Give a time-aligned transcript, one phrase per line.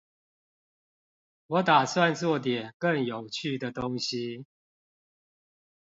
[1.45, 4.47] 我打算做點更有趣的東西